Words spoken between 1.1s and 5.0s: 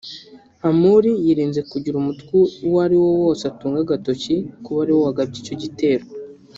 yirinze kugira umutwe uwo ari wo wose atunga agatoki kuba ari